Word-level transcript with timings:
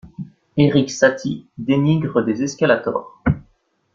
Erik 0.57 0.89
Satie 0.89 1.45
dénigre 1.59 2.23
des 2.23 2.41
escalators. 2.41 3.21